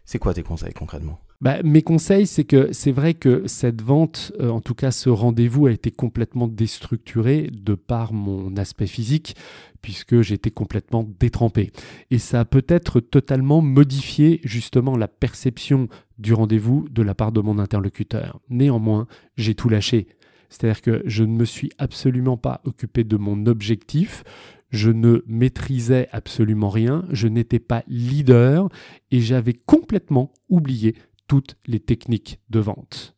C'est 0.05 0.19
quoi 0.19 0.35
tes 0.35 0.43
conseils 0.43 0.73
concrètement? 0.73 1.21
Bah, 1.41 1.63
mes 1.63 1.83
conseils, 1.83 2.27
c'est 2.27 2.45
que 2.45 2.73
c'est 2.73 2.93
vrai 2.93 3.15
que 3.15 3.47
cette 3.47 3.83
vente, 3.83 4.33
euh, 4.41 4.49
en 4.49 4.61
tout 4.61 4.75
cas 4.75 4.91
ce 4.91 5.11
rendez-vous, 5.11 5.67
a 5.67 5.73
été 5.73 5.91
complètement 5.91 6.49
déstructuré 6.49 7.51
de 7.53 7.75
par 7.75 8.13
mon 8.13 8.57
aspect 8.57 8.87
physique, 8.87 9.37
puisque 9.83 10.23
j'étais 10.23 10.51
complètement 10.51 11.07
détrempé. 11.21 11.73
Et 12.11 12.19
ça 12.19 12.41
a 12.41 12.45
peut-être 12.45 13.01
totalement 13.01 13.61
modifié 13.61 14.41
justement 14.45 14.97
la 14.97 15.09
perception 15.09 15.89
du 16.19 16.33
rendez-vous 16.33 16.89
de 16.91 17.03
la 17.03 17.15
part 17.15 17.33
de 17.33 17.41
mon 17.41 17.59
interlocuteur. 17.59 18.41
Néanmoins, 18.49 19.07
j'ai 19.37 19.55
tout 19.55 19.69
lâché. 19.69 20.09
C'est-à-dire 20.49 20.81
que 20.81 21.03
je 21.05 21.25
ne 21.25 21.37
me 21.37 21.45
suis 21.45 21.71
absolument 21.79 22.37
pas 22.37 22.63
occupé 22.65 23.05
de 23.05 23.17
mon 23.17 23.47
objectif, 23.47 24.25
je 24.71 24.91
ne 24.91 25.23
maîtrisais 25.27 26.09
absolument 26.13 26.71
rien, 26.71 27.05
je 27.11 27.29
n'étais 27.29 27.59
pas 27.59 27.85
leader 27.89 28.69
et 29.11 29.21
j'avais 29.21 29.55
complètement 29.55 30.33
oublié 30.49 30.95
toutes 31.27 31.57
les 31.67 31.81
techniques 31.81 32.41
de 32.51 32.61
vente. 32.61 33.17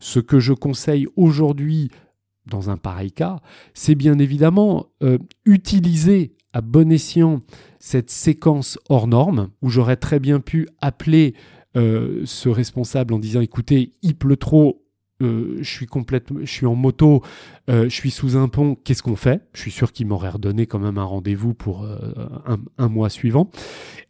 Ce 0.00 0.20
que 0.20 0.40
je 0.40 0.52
conseille 0.52 1.06
aujourd'hui 1.16 1.90
dans 2.46 2.70
un 2.70 2.76
pareil 2.76 3.12
cas, 3.12 3.40
c'est 3.74 3.94
bien 3.94 4.18
évidemment 4.18 4.86
euh, 5.02 5.18
utiliser 5.44 6.34
à 6.52 6.60
bon 6.60 6.90
escient 6.90 7.42
cette 7.78 8.10
séquence 8.10 8.78
hors 8.88 9.06
norme, 9.06 9.50
où 9.62 9.68
j'aurais 9.68 9.96
très 9.96 10.18
bien 10.18 10.40
pu 10.40 10.66
appeler 10.80 11.34
euh, 11.76 12.22
ce 12.24 12.48
responsable 12.48 13.12
en 13.12 13.18
disant 13.18 13.40
écoutez, 13.40 13.92
il 14.02 14.16
pleut 14.16 14.36
trop, 14.36 14.82
euh, 15.20 15.58
je 15.60 15.68
suis 15.68 15.86
complètement, 15.86 16.40
je 16.40 16.50
suis 16.50 16.66
en 16.66 16.74
moto, 16.74 17.22
euh, 17.68 17.84
je 17.84 17.94
suis 17.94 18.10
sous 18.10 18.36
un 18.36 18.48
pont, 18.48 18.76
qu'est-ce 18.76 19.02
qu'on 19.02 19.16
fait? 19.16 19.42
Je 19.52 19.60
suis 19.60 19.70
sûr 19.70 19.92
qu'il 19.92 20.06
m'aurait 20.06 20.30
redonné 20.30 20.66
quand 20.66 20.78
même 20.78 20.98
un 20.98 21.04
rendez-vous 21.04 21.54
pour 21.54 21.84
euh, 21.84 21.96
un, 22.78 22.88
mois 22.88 23.10
suivant. 23.10 23.50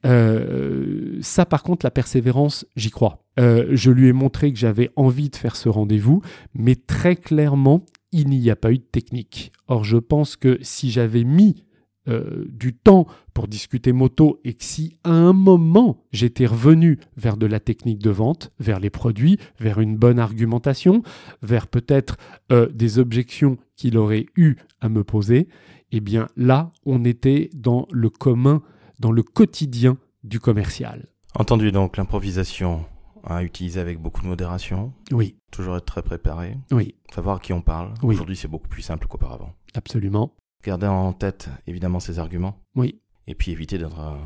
ça, 0.05 1.47
par 1.47 1.63
contre, 1.63 1.87
la 1.87 1.91
persévérance, 1.91 2.67
j'y 2.77 2.91
crois. 2.91 3.25
je 3.39 3.91
lui 3.91 4.09
ai 4.09 4.13
montré 4.13 4.53
que 4.53 4.59
j'avais 4.59 4.91
envie 4.97 5.31
de 5.31 5.37
faire 5.37 5.57
ce 5.57 5.69
rendez-vous, 5.69 6.23
mais 6.55 6.75
très 6.75 7.17
clairement, 7.17 7.85
il 8.13 8.29
n'y 8.29 8.51
a 8.51 8.57
pas 8.57 8.73
eu 8.73 8.79
de 8.79 8.83
technique. 8.83 9.53
Or, 9.67 9.85
je 9.85 9.99
pense 9.99 10.37
que 10.37 10.59
si 10.63 10.91
j'avais 10.91 11.25
mis 11.25 11.65
euh, 12.09 12.45
du 12.49 12.75
temps 12.75 13.07
pour 13.35 13.49
discuter 13.49 13.93
moto 13.93 14.41
et 14.45 14.55
que 14.55 14.65
si 14.65 14.99
à 15.05 15.13
un 15.13 15.33
moment 15.33 16.03
j'étais 16.13 16.47
revenu 16.47 16.99
vers 17.17 17.37
de 17.37 17.47
la 17.47 17.61
technique 17.61 17.99
de 17.99 18.11
vente, 18.11 18.51
vers 18.59 18.81
les 18.81 18.91
produits, 18.91 19.39
vers 19.61 19.81
une 19.81 19.97
bonne 19.97 20.19
argumentation, 20.19 21.03
vers 21.43 21.67
peut-être 21.67 22.17
euh, 22.51 22.69
des 22.73 22.99
objections 22.99 23.59
qu'il 23.77 23.97
aurait 23.97 24.27
eu 24.37 24.57
à 24.81 24.89
me 24.89 25.05
poser, 25.05 25.49
eh 25.93 26.01
bien 26.01 26.29
là, 26.37 26.71
on 26.85 27.05
était 27.05 27.51
dans 27.55 27.87
le 27.91 28.11
commun, 28.11 28.63
dans 28.99 29.13
le 29.13 29.23
quotidien 29.23 29.99
du 30.25 30.41
commercial. 30.41 31.07
Entendu 31.35 31.73
donc 31.73 31.97
l'improvisation 31.97 32.85
à 33.25 33.43
utiliser 33.43 33.81
avec 33.81 34.01
beaucoup 34.01 34.23
de 34.23 34.27
modération. 34.27 34.93
Oui. 35.13 35.37
Toujours 35.51 35.77
être 35.77 35.85
très 35.85 36.03
préparé. 36.03 36.57
Oui. 36.71 36.95
Savoir 37.15 37.37
à 37.37 37.41
qui 37.41 37.53
on 37.53 37.61
parle. 37.61 37.93
Aujourd'hui, 38.03 38.37
c'est 38.37 38.49
beaucoup 38.49 38.69
plus 38.69 38.83
simple 38.83 39.07
qu'auparavant. 39.07 39.53
Absolument. 39.75 40.33
Garder 40.65 40.87
en 40.87 41.13
tête 41.13 41.49
évidemment 41.67 42.01
ses 42.01 42.19
arguments. 42.19 42.61
Oui. 42.75 43.01
Et 43.27 43.35
puis 43.35 43.53
éviter 43.53 43.79
d'être 43.79 44.01
un 44.01 44.19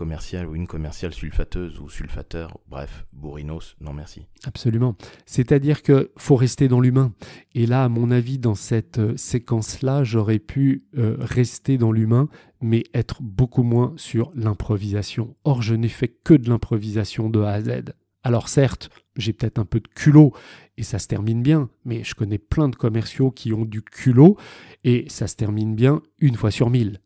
commercial 0.00 0.48
ou 0.48 0.54
une 0.54 0.66
commerciale 0.66 1.12
sulfateuse 1.12 1.78
ou 1.78 1.90
sulfateur, 1.90 2.56
bref, 2.68 3.04
bourrinos, 3.12 3.76
non 3.82 3.92
merci. 3.92 4.26
Absolument. 4.44 4.96
C'est-à-dire 5.26 5.82
que 5.82 6.10
faut 6.16 6.36
rester 6.36 6.68
dans 6.68 6.80
l'humain. 6.80 7.12
Et 7.54 7.66
là, 7.66 7.84
à 7.84 7.90
mon 7.90 8.10
avis, 8.10 8.38
dans 8.38 8.54
cette 8.54 8.98
euh, 8.98 9.14
séquence-là, 9.18 10.02
j'aurais 10.02 10.38
pu 10.38 10.86
euh, 10.96 11.16
rester 11.20 11.76
dans 11.76 11.92
l'humain, 11.92 12.30
mais 12.62 12.84
être 12.94 13.22
beaucoup 13.22 13.62
moins 13.62 13.92
sur 13.96 14.32
l'improvisation. 14.34 15.36
Or, 15.44 15.60
je 15.60 15.74
n'ai 15.74 15.88
fait 15.88 16.08
que 16.08 16.32
de 16.32 16.48
l'improvisation 16.48 17.28
de 17.28 17.40
A 17.42 17.52
à 17.52 17.60
Z. 17.60 17.92
Alors 18.22 18.48
certes, 18.48 18.90
j'ai 19.16 19.32
peut-être 19.32 19.58
un 19.58 19.64
peu 19.64 19.80
de 19.80 19.88
culot 19.88 20.34
et 20.76 20.82
ça 20.82 20.98
se 20.98 21.06
termine 21.06 21.42
bien, 21.42 21.70
mais 21.84 22.04
je 22.04 22.14
connais 22.14 22.38
plein 22.38 22.68
de 22.68 22.76
commerciaux 22.76 23.30
qui 23.30 23.52
ont 23.52 23.64
du 23.64 23.82
culot 23.82 24.36
et 24.84 25.06
ça 25.08 25.26
se 25.26 25.36
termine 25.36 25.74
bien 25.74 26.02
une 26.18 26.36
fois 26.36 26.50
sur 26.50 26.70
mille. 26.70 27.00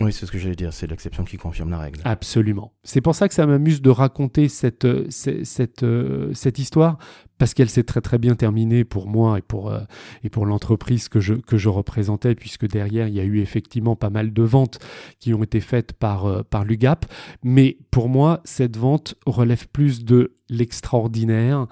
Oui, 0.00 0.12
c'est 0.12 0.26
ce 0.26 0.32
que 0.32 0.38
j'allais 0.38 0.54
dire, 0.54 0.72
c'est 0.72 0.86
l'exception 0.86 1.24
qui 1.24 1.36
confirme 1.38 1.70
la 1.70 1.78
règle. 1.78 2.00
Absolument. 2.04 2.72
C'est 2.84 3.00
pour 3.00 3.16
ça 3.16 3.26
que 3.26 3.34
ça 3.34 3.46
m'amuse 3.46 3.82
de 3.82 3.90
raconter 3.90 4.48
cette, 4.48 4.84
euh, 4.84 5.06
cette, 5.10 5.82
euh, 5.82 6.32
cette, 6.34 6.58
histoire, 6.60 6.98
parce 7.36 7.52
qu'elle 7.52 7.68
s'est 7.68 7.82
très 7.82 8.00
très 8.00 8.18
bien 8.18 8.36
terminée 8.36 8.84
pour 8.84 9.08
moi 9.08 9.38
et 9.38 9.42
pour, 9.42 9.72
euh, 9.72 9.80
et 10.22 10.30
pour 10.30 10.46
l'entreprise 10.46 11.08
que 11.08 11.18
je, 11.18 11.34
que 11.34 11.56
je 11.56 11.68
représentais, 11.68 12.36
puisque 12.36 12.68
derrière, 12.68 13.08
il 13.08 13.14
y 13.14 13.20
a 13.20 13.24
eu 13.24 13.40
effectivement 13.40 13.96
pas 13.96 14.10
mal 14.10 14.32
de 14.32 14.42
ventes 14.42 14.78
qui 15.18 15.34
ont 15.34 15.42
été 15.42 15.60
faites 15.60 15.92
par, 15.92 16.44
par 16.44 16.64
l'UGAP. 16.64 17.04
Mais 17.42 17.78
pour 17.90 18.08
moi, 18.08 18.40
cette 18.44 18.76
vente 18.76 19.16
relève 19.26 19.66
plus 19.68 20.04
de 20.04 20.36
l'extraordinaire 20.48 21.66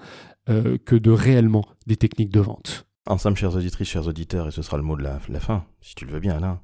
que 0.47 0.95
de 0.95 1.11
réellement 1.11 1.65
des 1.87 1.97
techniques 1.97 2.31
de 2.31 2.39
vente. 2.39 2.85
Ensemble, 3.05 3.35
chers 3.35 3.55
auditrices, 3.55 3.89
chers 3.89 4.07
auditeurs, 4.07 4.47
et 4.47 4.51
ce 4.51 4.61
sera 4.61 4.77
le 4.77 4.83
mot 4.83 4.95
de 4.95 5.03
la, 5.03 5.19
la 5.27 5.39
fin, 5.41 5.65
si 5.81 5.93
tu 5.95 6.05
le 6.05 6.13
veux 6.13 6.19
bien, 6.19 6.37
Alain, 6.37 6.61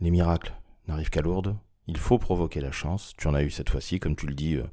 les 0.00 0.10
miracles 0.10 0.52
n'arrive 0.90 1.10
qu'à 1.10 1.22
Lourdes. 1.22 1.56
Il 1.86 1.96
faut 1.96 2.18
provoquer 2.18 2.60
la 2.60 2.72
chance. 2.72 3.14
Tu 3.16 3.26
en 3.26 3.34
as 3.34 3.42
eu 3.42 3.50
cette 3.50 3.70
fois-ci, 3.70 3.98
comme 3.98 4.14
tu 4.14 4.26
le 4.26 4.34
dis, 4.34 4.56
euh, 4.56 4.64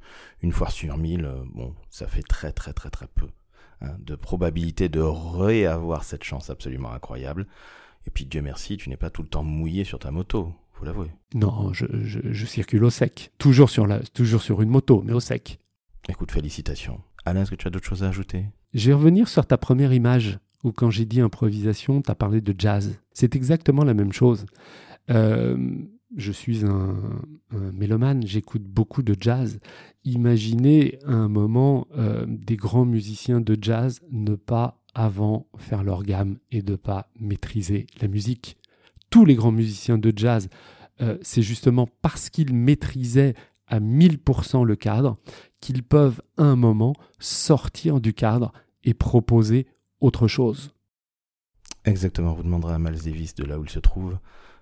une 0.41 0.51
fois 0.51 0.69
sur 0.69 0.97
mille. 0.97 1.25
Euh, 1.25 1.43
bon, 1.53 1.73
ça 1.89 2.07
fait 2.07 2.21
très 2.21 2.51
très 2.51 2.73
très 2.73 2.89
très 2.89 3.07
peu 3.07 3.27
hein, 3.81 3.95
de 3.99 4.15
probabilité 4.15 4.89
de 4.89 4.99
réavoir 4.99 6.03
cette 6.03 6.23
chance 6.23 6.49
absolument 6.49 6.91
incroyable. 6.91 7.47
Et 8.05 8.09
puis 8.09 8.25
Dieu 8.25 8.41
merci, 8.41 8.77
tu 8.77 8.89
n'es 8.89 8.97
pas 8.97 9.09
tout 9.09 9.21
le 9.21 9.27
temps 9.27 9.43
mouillé 9.43 9.83
sur 9.83 9.99
ta 9.99 10.11
moto, 10.11 10.53
faut 10.73 10.85
l'avouer. 10.85 11.11
Non, 11.33 11.73
je, 11.73 12.45
circule 12.45 12.83
au 12.83 12.89
sec. 12.89 13.31
Toujours 13.37 13.69
sur, 13.69 13.87
la, 13.87 13.99
toujours 13.99 14.41
sur 14.41 14.61
une 14.61 14.69
moto, 14.69 15.01
mais 15.05 15.13
au 15.13 15.19
sec. 15.19 15.59
Écoute, 16.07 16.31
félicitations. 16.31 17.01
Alain, 17.25 17.41
est-ce 17.41 17.51
que 17.51 17.55
tu 17.55 17.67
as 17.67 17.71
d'autres 17.71 17.87
choses 17.87 18.03
à 18.03 18.09
ajouter? 18.09 18.45
Je 18.73 18.87
vais 18.87 18.93
revenir 18.93 19.27
sur 19.27 19.45
ta 19.45 19.57
première 19.57 19.91
image, 19.91 20.39
où 20.63 20.71
quand 20.71 20.89
j'ai 20.89 21.05
dit 21.05 21.19
improvisation, 21.19 22.01
tu 22.01 22.09
as 22.09 22.15
parlé 22.15 22.41
de 22.41 22.55
jazz. 22.57 22.97
C'est 23.11 23.35
exactement 23.35 23.83
la 23.83 23.93
même 23.93 24.13
chose. 24.13 24.45
Euh, 25.09 25.57
je 26.15 26.31
suis 26.31 26.65
un, 26.65 27.21
mélomane, 27.51 28.25
j'écoute 28.25 28.63
beaucoup 28.63 29.03
de 29.03 29.15
jazz. 29.19 29.59
Imaginez 30.03 30.99
à 31.05 31.11
un 31.11 31.27
moment 31.27 31.87
euh, 31.97 32.25
des 32.27 32.55
grands 32.55 32.85
musiciens 32.85 33.41
de 33.41 33.57
jazz 33.59 33.99
ne 34.11 34.35
pas 34.35 34.81
avant 34.93 35.47
faire 35.57 35.83
leur 35.83 36.03
gamme 36.03 36.37
et 36.51 36.61
de 36.61 36.75
pas 36.75 37.09
maîtriser 37.19 37.87
la 38.01 38.07
musique. 38.07 38.57
Tous 39.09 39.25
les 39.25 39.35
grands 39.35 39.51
musiciens 39.51 39.97
de 39.97 40.13
jazz, 40.15 40.49
euh, 41.01 41.17
c'est 41.21 41.41
justement 41.41 41.87
parce 42.01 42.29
qu'ils 42.29 42.53
maîtrisaient 42.53 43.35
à 43.67 43.79
1000% 43.79 44.65
le 44.65 44.75
cadre 44.75 45.17
qu'ils 45.59 45.83
peuvent 45.83 46.21
à 46.37 46.43
un 46.43 46.55
moment 46.55 46.93
sortir 47.19 47.99
du 47.99 48.13
cadre 48.13 48.53
et 48.83 48.93
proposer 48.93 49.67
autre 49.99 50.27
chose. 50.27 50.73
Exactement, 51.85 52.33
vous 52.33 52.43
demanderez 52.43 52.73
à 52.73 52.79
Miles 52.79 53.01
Davis 53.03 53.35
de 53.35 53.43
là 53.43 53.59
où 53.59 53.63
il 53.63 53.69
se 53.69 53.79
trouve 53.79 54.17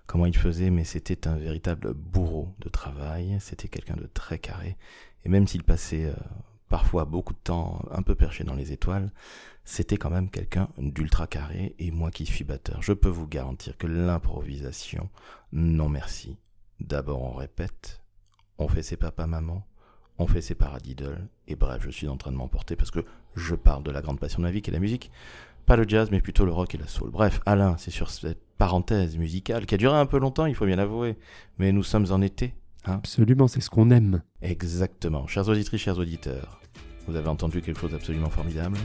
comment 0.06 0.26
il 0.26 0.36
faisait, 0.36 0.70
mais 0.70 0.84
c'était 0.84 1.26
un 1.28 1.36
véritable 1.36 1.94
bourreau 1.94 2.54
de 2.60 2.68
travail, 2.68 3.36
c'était 3.40 3.68
quelqu'un 3.68 3.96
de 3.96 4.06
très 4.06 4.38
carré, 4.38 4.76
et 5.24 5.28
même 5.28 5.46
s'il 5.46 5.64
passait 5.64 6.06
euh, 6.06 6.14
parfois 6.68 7.04
beaucoup 7.04 7.32
de 7.32 7.38
temps 7.38 7.84
un 7.90 8.02
peu 8.02 8.14
perché 8.14 8.44
dans 8.44 8.54
les 8.54 8.72
étoiles, 8.72 9.12
c'était 9.64 9.96
quand 9.96 10.10
même 10.10 10.30
quelqu'un 10.30 10.68
d'ultra 10.78 11.26
carré, 11.26 11.74
et 11.78 11.90
moi 11.90 12.10
qui 12.10 12.26
suis 12.26 12.44
batteur, 12.44 12.82
je 12.82 12.92
peux 12.92 13.08
vous 13.08 13.26
garantir 13.26 13.76
que 13.76 13.86
l'improvisation, 13.86 15.10
non 15.52 15.88
merci. 15.88 16.38
D'abord 16.78 17.22
on 17.22 17.32
répète, 17.32 18.02
on 18.58 18.68
fait 18.68 18.82
ses 18.82 18.96
papas-maman, 18.96 19.66
on 20.18 20.26
fait 20.26 20.40
ses 20.42 20.54
paradiddles, 20.54 21.28
et 21.48 21.56
bref, 21.56 21.82
je 21.84 21.90
suis 21.90 22.08
en 22.08 22.16
train 22.16 22.32
de 22.32 22.36
m'emporter 22.36 22.76
parce 22.76 22.90
que 22.90 23.04
je 23.34 23.54
parle 23.54 23.82
de 23.82 23.90
la 23.90 24.02
grande 24.02 24.20
passion 24.20 24.38
de 24.38 24.44
ma 24.44 24.50
vie 24.50 24.62
qui 24.62 24.70
est 24.70 24.72
la 24.72 24.78
musique. 24.78 25.10
Pas 25.66 25.76
le 25.76 25.86
jazz, 25.86 26.10
mais 26.10 26.20
plutôt 26.20 26.44
le 26.46 26.52
rock 26.52 26.74
et 26.74 26.78
la 26.78 26.86
soul. 26.86 27.10
Bref, 27.10 27.40
Alain, 27.44 27.76
c'est 27.76 27.90
sur 27.90 28.08
cette 28.08 28.45
parenthèse 28.58 29.16
musicale 29.18 29.66
qui 29.66 29.74
a 29.74 29.78
duré 29.78 29.96
un 29.96 30.06
peu 30.06 30.18
longtemps, 30.18 30.46
il 30.46 30.54
faut 30.54 30.66
bien 30.66 30.76
l'avouer. 30.76 31.16
Mais 31.58 31.72
nous 31.72 31.82
sommes 31.82 32.06
en 32.10 32.20
été. 32.22 32.54
Hein 32.86 32.94
Absolument, 32.94 33.48
c'est 33.48 33.60
ce 33.60 33.68
qu'on 33.70 33.90
aime. 33.90 34.22
Exactement. 34.42 35.26
Chers 35.26 35.48
auditrices, 35.48 35.80
chers 35.82 35.98
auditeurs, 35.98 36.60
Vous 37.08 37.14
avez 37.14 37.28
entendu 37.28 37.60
quelque 37.62 37.78
chose 37.80 37.92
d'absolument 37.92 38.30
formidable. 38.30 38.76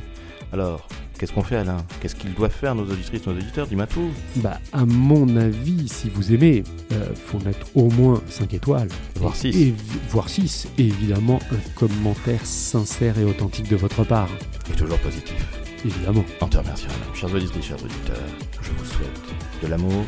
Alors, 0.54 0.88
qu'est-ce 1.18 1.34
qu'on 1.34 1.42
fait 1.42 1.56
Alain? 1.56 1.78
Qu'est-ce 2.02 2.16
qu'ils 2.16 2.36
doivent 2.36 2.52
faire 2.52 2.76
nos 2.76 2.84
auditrices, 2.84 3.26
nos 3.26 3.32
auditeurs 3.34 3.66
Dis-moi 3.66 3.88
tout. 3.88 4.12
Bah, 4.36 4.60
à 4.74 4.86
mon 4.86 5.36
avis, 5.38 5.88
si 5.88 6.08
vous 6.10 6.32
aimez, 6.32 6.62
euh, 6.92 7.16
faut 7.16 7.40
mettre 7.40 7.66
au 7.76 7.90
moins 7.90 8.22
5 8.28 8.54
étoiles. 8.54 8.90
Voire 9.16 9.34
Et- 9.34 9.52
6. 9.52 9.62
et- 9.70 9.74
voire 10.10 10.30
6. 10.30 10.68
Et 10.78 10.84
évidemment, 10.86 11.40
un 11.52 11.70
commentaire 11.74 12.46
sincère 12.46 13.18
et 13.18 13.24
authentique 13.24 13.70
de 13.70 13.76
votre 13.76 14.04
part. 14.04 14.30
Et 14.72 14.76
toujours 14.76 15.00
positif. 15.00 15.71
Évidemment. 15.84 16.24
On 16.42 16.48
te 16.48 16.58
remercie 16.58 16.86
Alain. 16.86 17.16
Chers 17.16 17.34
auditrices, 17.34 17.66
chers 17.66 17.84
auditeurs, 17.84 18.18
je 18.62 18.72
vous 18.72 18.86
souhaite 18.86 19.22
de 19.64 19.68
l'amour, 19.68 20.06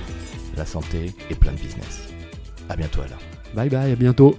de 0.54 0.58
la 0.58 0.66
santé 0.66 1.12
et 1.30 1.36
plein 1.36 1.52
de 1.52 1.58
business. 1.58 2.10
À 2.70 2.76
bientôt 2.76 3.02
Alain. 3.02 3.18
Bye 3.56 3.70
bye, 3.70 3.92
à 3.92 3.96
bientôt. 3.96 4.36